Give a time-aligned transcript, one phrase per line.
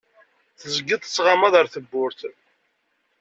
[0.59, 2.21] Tezgiḍ tettɣamaḍ ar tewwurt.